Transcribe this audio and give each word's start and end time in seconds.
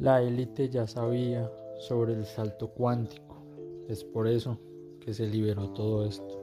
La 0.00 0.22
élite 0.22 0.70
ya 0.70 0.86
sabía 0.86 1.52
sobre 1.78 2.14
el 2.14 2.24
salto 2.24 2.68
cuántico, 2.68 3.36
es 3.86 4.02
por 4.02 4.28
eso 4.28 4.56
que 4.98 5.12
se 5.12 5.26
liberó 5.26 5.68
todo 5.74 6.06
esto. 6.06 6.42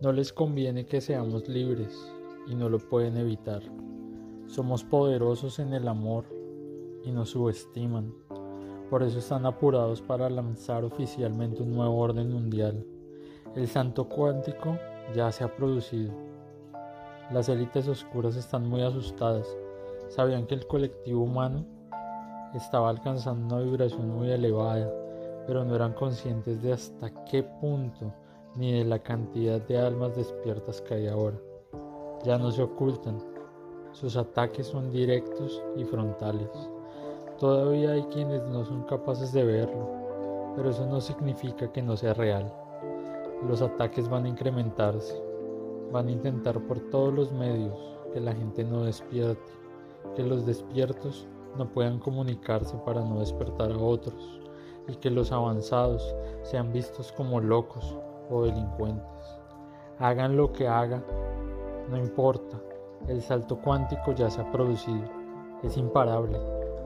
No 0.00 0.12
les 0.12 0.32
conviene 0.32 0.86
que 0.86 1.00
seamos 1.00 1.48
libres 1.48 1.92
y 2.46 2.54
no 2.54 2.68
lo 2.68 2.78
pueden 2.78 3.16
evitar. 3.16 3.62
Somos 4.46 4.84
poderosos 4.84 5.58
en 5.58 5.72
el 5.72 5.88
amor 5.88 6.24
y 7.04 7.10
nos 7.10 7.30
subestiman. 7.30 8.14
Por 8.90 9.02
eso 9.02 9.18
están 9.18 9.44
apurados 9.44 10.00
para 10.00 10.30
lanzar 10.30 10.84
oficialmente 10.84 11.64
un 11.64 11.74
nuevo 11.74 11.98
orden 11.98 12.32
mundial. 12.32 12.86
El 13.56 13.66
santo 13.66 14.08
cuántico 14.08 14.78
ya 15.16 15.32
se 15.32 15.42
ha 15.42 15.56
producido. 15.56 16.12
Las 17.32 17.48
élites 17.48 17.88
oscuras 17.88 18.36
están 18.36 18.68
muy 18.68 18.82
asustadas. 18.82 19.48
Sabían 20.10 20.46
que 20.46 20.54
el 20.54 20.68
colectivo 20.68 21.24
humano 21.24 21.79
estaba 22.54 22.88
alcanzando 22.90 23.56
una 23.56 23.64
vibración 23.64 24.10
muy 24.10 24.30
elevada, 24.30 24.90
pero 25.46 25.64
no 25.64 25.74
eran 25.74 25.92
conscientes 25.92 26.62
de 26.62 26.72
hasta 26.72 27.10
qué 27.24 27.42
punto 27.42 28.12
ni 28.56 28.72
de 28.72 28.84
la 28.84 28.98
cantidad 28.98 29.60
de 29.60 29.78
almas 29.78 30.16
despiertas 30.16 30.80
que 30.80 30.94
hay 30.94 31.08
ahora. 31.08 31.38
Ya 32.24 32.38
no 32.38 32.50
se 32.50 32.62
ocultan, 32.62 33.18
sus 33.92 34.16
ataques 34.16 34.66
son 34.66 34.90
directos 34.90 35.62
y 35.76 35.84
frontales. 35.84 36.50
Todavía 37.38 37.92
hay 37.92 38.02
quienes 38.04 38.42
no 38.48 38.64
son 38.64 38.84
capaces 38.84 39.32
de 39.32 39.44
verlo, 39.44 39.88
pero 40.54 40.70
eso 40.70 40.86
no 40.86 41.00
significa 41.00 41.72
que 41.72 41.82
no 41.82 41.96
sea 41.96 42.14
real. 42.14 42.52
Los 43.48 43.62
ataques 43.62 44.08
van 44.08 44.26
a 44.26 44.28
incrementarse, 44.28 45.20
van 45.92 46.08
a 46.08 46.12
intentar 46.12 46.60
por 46.66 46.78
todos 46.90 47.14
los 47.14 47.32
medios 47.32 47.78
que 48.12 48.20
la 48.20 48.34
gente 48.34 48.64
no 48.64 48.84
despierte, 48.84 49.40
que 50.14 50.22
los 50.22 50.44
despiertos 50.44 51.26
no 51.56 51.68
puedan 51.68 51.98
comunicarse 51.98 52.76
para 52.84 53.00
no 53.00 53.20
despertar 53.20 53.72
a 53.72 53.78
otros 53.78 54.40
y 54.88 54.96
que 54.96 55.10
los 55.10 55.32
avanzados 55.32 56.14
sean 56.42 56.72
vistos 56.72 57.12
como 57.12 57.40
locos 57.40 57.96
o 58.30 58.42
delincuentes. 58.42 59.06
Hagan 59.98 60.36
lo 60.36 60.52
que 60.52 60.66
hagan, 60.66 61.04
no 61.90 61.96
importa, 61.96 62.60
el 63.08 63.20
salto 63.22 63.58
cuántico 63.60 64.12
ya 64.12 64.30
se 64.30 64.40
ha 64.40 64.50
producido, 64.50 65.04
es 65.62 65.76
imparable. 65.76 66.38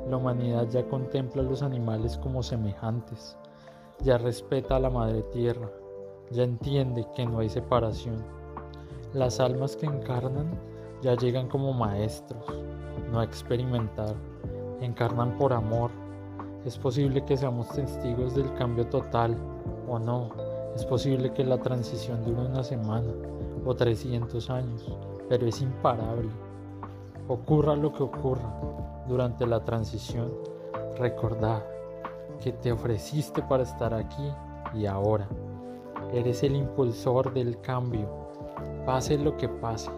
La 0.08 0.16
humanidad 0.16 0.68
ya 0.68 0.84
contempla 0.86 1.42
a 1.42 1.46
los 1.46 1.62
animales 1.62 2.18
como 2.18 2.42
semejantes, 2.42 3.36
ya 4.00 4.18
respeta 4.18 4.76
a 4.76 4.80
la 4.80 4.90
madre 4.90 5.22
tierra, 5.32 5.70
ya 6.30 6.42
entiende 6.42 7.06
que 7.14 7.24
no 7.24 7.38
hay 7.38 7.48
separación. 7.48 8.22
Las 9.12 9.40
almas 9.40 9.76
que 9.76 9.86
encarnan 9.86 10.58
ya 11.00 11.14
llegan 11.14 11.48
como 11.48 11.72
maestros, 11.72 12.44
no 13.10 13.20
a 13.20 13.24
experimentar, 13.24 14.14
encarnan 14.84 15.36
por 15.36 15.52
amor. 15.52 15.90
Es 16.64 16.78
posible 16.78 17.24
que 17.24 17.36
seamos 17.36 17.68
testigos 17.68 18.34
del 18.34 18.52
cambio 18.54 18.86
total 18.86 19.36
o 19.88 19.98
no. 19.98 20.30
Es 20.74 20.84
posible 20.84 21.32
que 21.32 21.44
la 21.44 21.58
transición 21.58 22.24
dure 22.24 22.46
una 22.46 22.64
semana 22.64 23.12
o 23.64 23.74
300 23.74 24.50
años, 24.50 24.86
pero 25.28 25.46
es 25.46 25.60
imparable. 25.60 26.28
Ocurra 27.28 27.76
lo 27.76 27.92
que 27.92 28.02
ocurra 28.02 28.52
durante 29.08 29.46
la 29.46 29.64
transición, 29.64 30.32
recordad 30.98 31.62
que 32.42 32.52
te 32.52 32.72
ofreciste 32.72 33.42
para 33.42 33.62
estar 33.62 33.94
aquí 33.94 34.28
y 34.74 34.86
ahora. 34.86 35.28
Eres 36.12 36.42
el 36.42 36.56
impulsor 36.56 37.32
del 37.32 37.60
cambio. 37.60 38.08
Pase 38.84 39.16
lo 39.16 39.36
que 39.36 39.48
pase, 39.48 39.90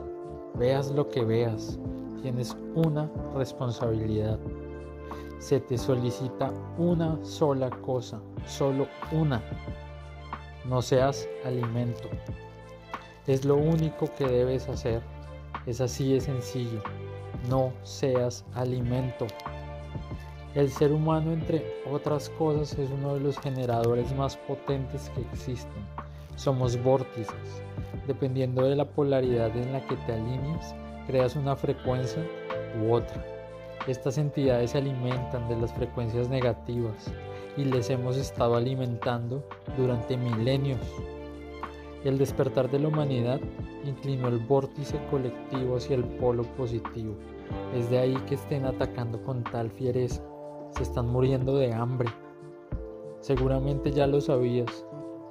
veas 0.55 0.91
lo 0.91 1.09
que 1.09 1.25
veas, 1.25 1.79
tienes 2.23 2.57
una 2.75 3.11
responsabilidad 3.35 4.39
se 5.39 5.61
te 5.61 5.77
solicita 5.77 6.53
una 6.79 7.19
sola 7.25 7.71
cosa, 7.71 8.21
solo 8.47 8.87
una. 9.13 9.43
No 10.65 10.83
seas 10.83 11.29
alimento. 11.45 12.09
Es 13.27 13.45
lo 13.45 13.57
único 13.57 14.07
que 14.17 14.27
debes 14.27 14.69
hacer. 14.69 15.03
Es 15.67 15.81
así 15.81 16.13
de 16.13 16.21
sencillo. 16.21 16.83
No 17.49 17.73
seas 17.83 18.45
alimento. 18.55 19.27
El 20.55 20.71
ser 20.71 20.93
humano, 20.93 21.33
entre 21.33 21.83
otras 21.91 22.31
cosas, 22.31 22.79
es 22.79 22.91
uno 22.91 23.15
de 23.15 23.21
los 23.21 23.39
generadores 23.39 24.15
más 24.17 24.37
potentes 24.37 25.11
que 25.11 25.21
existen. 25.21 25.87
Somos 26.37 26.83
vórtices. 26.83 27.63
Dependiendo 28.07 28.63
de 28.63 28.77
la 28.77 28.85
polaridad 28.85 29.55
en 29.57 29.73
la 29.73 29.87
que 29.87 29.97
te 29.97 30.15
alineas, 30.15 30.75
creas 31.07 31.37
una 31.37 31.57
frecuencia 31.57 32.23
u 32.81 32.93
otra. 32.93 33.36
Estas 33.87 34.19
entidades 34.19 34.73
se 34.73 34.79
alimentan 34.79 35.49
de 35.49 35.57
las 35.57 35.73
frecuencias 35.73 36.29
negativas 36.29 37.07
y 37.57 37.65
les 37.65 37.89
hemos 37.89 38.17
estado 38.17 38.57
alimentando 38.57 39.45
durante 39.77 40.17
milenios. 40.17 40.81
El 42.05 42.19
despertar 42.19 42.69
de 42.69 42.81
la 42.81 42.89
humanidad 42.89 43.41
inclinó 43.85 44.27
el 44.27 44.39
vórtice 44.39 44.99
colectivo 45.09 45.77
hacia 45.77 45.95
el 45.95 46.05
polo 46.05 46.43
positivo. 46.57 47.15
Es 47.77 47.89
de 47.89 47.99
ahí 47.99 48.17
que 48.29 48.35
estén 48.35 48.65
atacando 48.65 49.23
con 49.23 49.45
tal 49.45 49.71
fiereza. 49.71 50.21
Se 50.71 50.83
están 50.83 51.09
muriendo 51.09 51.57
de 51.57 51.73
hambre. 51.73 52.09
Seguramente 53.21 53.93
ya 53.93 54.09
lo 54.09 54.21
sabías, 54.21 54.85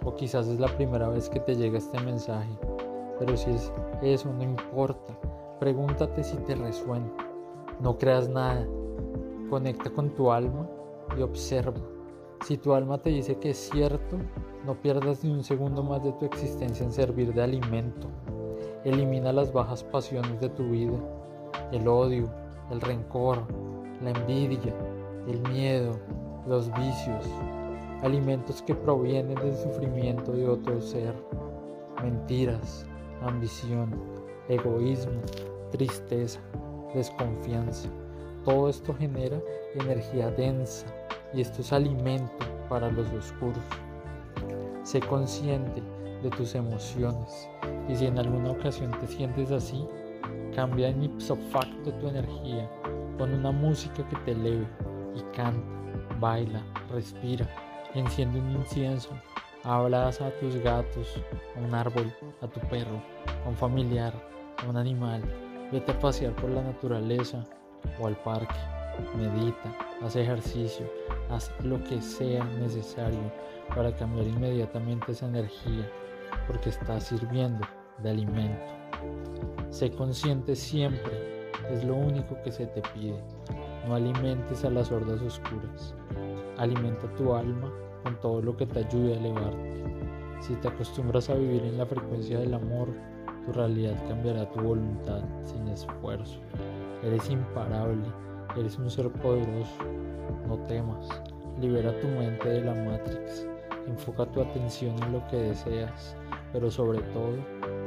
o 0.03 0.15
quizás 0.15 0.47
es 0.47 0.61
la 0.61 0.67
primera 0.77 1.09
vez 1.09 1.29
que 1.29 1.41
te 1.41 1.55
llega 1.55 1.77
este 1.77 1.99
mensaje. 1.99 2.57
Pero 3.19 3.35
si 3.35 3.51
es 3.51 3.71
eso, 4.01 4.31
no 4.33 4.43
importa. 4.43 5.19
Pregúntate 5.59 6.23
si 6.23 6.37
te 6.37 6.55
resuena. 6.55 7.24
No 7.79 7.97
creas 7.97 8.29
nada. 8.29 8.65
Conecta 9.49 9.89
con 9.89 10.09
tu 10.11 10.31
alma 10.31 10.67
y 11.17 11.21
observa. 11.21 11.81
Si 12.45 12.57
tu 12.57 12.73
alma 12.73 12.97
te 12.97 13.09
dice 13.09 13.37
que 13.37 13.51
es 13.51 13.69
cierto, 13.71 14.17
no 14.65 14.79
pierdas 14.81 15.23
ni 15.23 15.31
un 15.31 15.43
segundo 15.43 15.83
más 15.83 16.03
de 16.03 16.11
tu 16.13 16.25
existencia 16.25 16.85
en 16.85 16.91
servir 16.91 17.33
de 17.33 17.43
alimento. 17.43 18.07
Elimina 18.83 19.33
las 19.33 19.51
bajas 19.51 19.83
pasiones 19.83 20.39
de 20.39 20.49
tu 20.49 20.63
vida, 20.63 20.97
el 21.71 21.87
odio, 21.87 22.29
el 22.71 22.81
rencor, 22.81 23.43
la 24.01 24.11
envidia, 24.11 24.73
el 25.27 25.41
miedo, 25.49 25.99
los 26.47 26.71
vicios, 26.73 27.25
alimentos 28.03 28.61
que 28.61 28.75
provienen 28.75 29.35
del 29.35 29.55
sufrimiento 29.55 30.31
de 30.31 30.47
otro 30.47 30.79
ser, 30.81 31.13
mentiras, 32.03 32.85
ambición, 33.21 33.93
egoísmo, 34.47 35.21
tristeza, 35.71 36.39
desconfianza. 36.95 37.89
Todo 38.43 38.69
esto 38.69 38.95
genera 38.95 39.39
energía 39.75 40.31
densa 40.31 40.87
y 41.33 41.41
esto 41.41 41.61
es 41.61 41.73
alimento 41.73 42.45
para 42.69 42.89
los 42.91 43.07
oscuros. 43.11 43.63
Sé 44.83 44.99
consciente 45.01 45.83
de 46.23 46.29
tus 46.31 46.55
emociones 46.55 47.49
y 47.87 47.95
si 47.95 48.05
en 48.05 48.17
alguna 48.17 48.51
ocasión 48.51 48.91
te 48.99 49.07
sientes 49.07 49.51
así, 49.51 49.85
cambia 50.55 50.89
en 50.89 51.03
ipso 51.03 51.35
facto 51.51 51.91
tu 51.93 52.07
energía, 52.07 52.69
pon 53.17 53.33
una 53.33 53.51
música 53.51 54.07
que 54.07 54.15
te 54.17 54.31
eleve 54.31 54.65
y 55.15 55.21
canta, 55.35 55.61
baila, 56.19 56.63
respira, 56.91 57.47
enciende 57.93 58.39
un 58.39 58.51
incienso, 58.51 59.09
abraza 59.63 60.27
a 60.27 60.31
tus 60.39 60.55
gatos, 60.57 61.19
a 61.55 61.59
un 61.59 61.73
árbol, 61.73 62.13
a 62.41 62.47
tu 62.47 62.59
perro, 62.69 63.01
a 63.45 63.49
un 63.49 63.55
familiar, 63.55 64.13
a 64.63 64.69
un 64.69 64.77
animal, 64.77 65.23
Vete 65.71 65.91
a 65.91 65.99
pasear 65.99 66.33
por 66.35 66.49
la 66.51 66.61
naturaleza 66.61 67.43
o 67.99 68.07
al 68.07 68.15
parque. 68.17 68.55
Medita, 69.17 69.75
haz 70.01 70.15
ejercicio, 70.15 70.85
haz 71.29 71.51
lo 71.63 71.83
que 71.83 72.01
sea 72.01 72.43
necesario 72.59 73.31
para 73.75 73.93
cambiar 73.95 74.27
inmediatamente 74.27 75.11
esa 75.11 75.25
energía, 75.25 75.89
porque 76.47 76.69
estás 76.69 77.05
sirviendo 77.05 77.67
de 78.01 78.11
alimento. 78.11 78.63
Sé 79.69 79.91
consciente 79.91 80.55
siempre, 80.55 81.51
es 81.71 81.83
lo 81.83 81.95
único 81.95 82.41
que 82.43 82.51
se 82.51 82.67
te 82.67 82.81
pide. 82.93 83.19
No 83.87 83.95
alimentes 83.95 84.63
a 84.63 84.69
las 84.69 84.91
hordas 84.91 85.21
oscuras. 85.21 85.93
Alimenta 86.57 87.13
tu 87.15 87.33
alma 87.33 87.71
con 88.03 88.19
todo 88.21 88.41
lo 88.41 88.55
que 88.55 88.65
te 88.65 88.79
ayude 88.79 89.15
a 89.15 89.17
elevarte. 89.17 89.83
Si 90.39 90.53
te 90.55 90.67
acostumbras 90.67 91.29
a 91.29 91.33
vivir 91.33 91.63
en 91.63 91.77
la 91.77 91.85
frecuencia 91.85 92.39
del 92.39 92.53
amor, 92.53 92.89
tu 93.45 93.53
realidad 93.53 93.95
cambiará 94.07 94.49
tu 94.49 94.61
voluntad 94.61 95.21
sin 95.43 95.67
esfuerzo. 95.67 96.39
Eres 97.03 97.29
imparable, 97.29 98.05
eres 98.57 98.77
un 98.79 98.89
ser 98.89 99.11
poderoso. 99.11 99.83
No 100.47 100.57
temas, 100.67 101.07
libera 101.59 101.97
tu 101.99 102.07
mente 102.07 102.49
de 102.49 102.61
la 102.61 102.73
Matrix. 102.73 103.47
Enfoca 103.87 104.25
tu 104.25 104.41
atención 104.41 104.95
en 105.03 105.13
lo 105.13 105.27
que 105.27 105.37
deseas, 105.37 106.17
pero 106.51 106.71
sobre 106.71 106.99
todo 107.13 107.35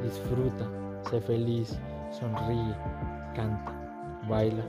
disfruta, 0.03 0.69
sé 1.11 1.21
feliz, 1.21 1.79
sonríe, 2.13 2.75
canta, 3.35 3.75
baila, 4.29 4.63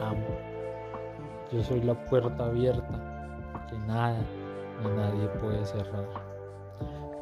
ama. 0.00 0.18
Yo 1.52 1.62
soy 1.62 1.82
la 1.82 1.94
puerta 2.06 2.46
abierta 2.46 3.66
que 3.68 3.78
nada 3.86 4.18
ni 4.82 4.88
nadie 4.96 5.28
puede 5.40 5.64
cerrar. 5.66 6.33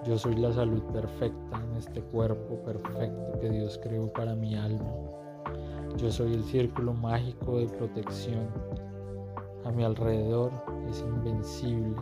Yo 0.04 0.18
soy 0.18 0.34
la 0.34 0.52
salud 0.52 0.82
perfecta 0.92 1.62
en 1.64 1.76
este 1.76 2.02
cuerpo 2.02 2.56
perfecto 2.64 3.38
que 3.40 3.50
Dios 3.50 3.78
creó 3.80 4.12
para 4.12 4.34
mi 4.34 4.56
alma. 4.56 4.92
Yo 5.96 6.10
soy 6.10 6.34
el 6.34 6.42
círculo 6.42 6.92
mágico 6.92 7.58
de 7.58 7.66
protección. 7.66 8.48
A 9.64 9.70
mi 9.70 9.84
alrededor 9.84 10.50
es 10.88 11.00
invencible, 11.02 11.94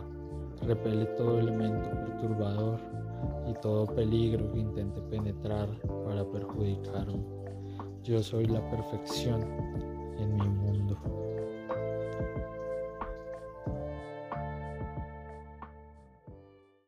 repele 0.63 1.05
todo 1.17 1.39
elemento 1.39 1.91
perturbador 1.91 2.79
y 3.47 3.53
todo 3.61 3.85
peligro 3.85 4.51
que 4.51 4.59
intente 4.59 4.99
penetrar 5.03 5.69
para 6.05 6.25
perjudicarme. 6.25 7.23
Yo 8.01 8.23
soy 8.23 8.47
la 8.47 8.67
perfección 8.71 9.41
en 10.17 10.35
mi. 10.37 10.60